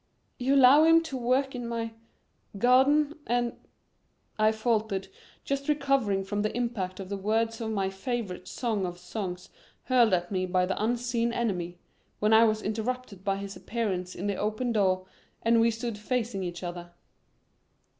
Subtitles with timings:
[0.39, 1.91] "You allow him to work in my
[2.57, 3.53] garden and"
[4.39, 5.09] I faltered,
[5.43, 9.49] just recovering from the impact of the words of my favorite song of songs
[9.83, 11.77] hurled at me by the unseen enemy,
[12.17, 15.05] when I was interrupted by his appearance in the open door
[15.43, 16.93] and we stood facing each other.